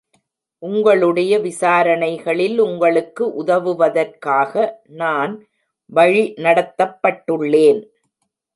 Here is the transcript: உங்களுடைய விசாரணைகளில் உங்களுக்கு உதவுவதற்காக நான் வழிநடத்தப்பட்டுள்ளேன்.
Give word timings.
உங்களுடைய 0.63 1.33
விசாரணைகளில் 1.39 2.57
உங்களுக்கு 2.57 3.25
உதவுவதற்காக 3.43 4.53
நான் 5.01 5.33
வழிநடத்தப்பட்டுள்ளேன். 5.89 7.81